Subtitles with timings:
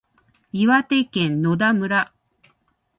[0.51, 2.11] 岩手県野田村